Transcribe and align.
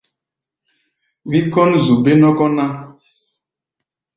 Wí 1.29 1.39
kɔ́n 1.53 1.69
zu 1.83 1.93
bé-nɔ́kɔ́ 2.03 2.47
ná. 2.57 2.65